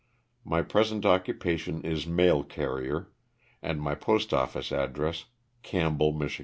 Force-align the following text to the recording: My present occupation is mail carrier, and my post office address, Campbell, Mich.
My 0.43 0.63
present 0.63 1.05
occupation 1.05 1.83
is 1.83 2.07
mail 2.07 2.43
carrier, 2.43 3.11
and 3.61 3.79
my 3.79 3.93
post 3.93 4.33
office 4.33 4.71
address, 4.71 5.25
Campbell, 5.61 6.11
Mich. 6.11 6.39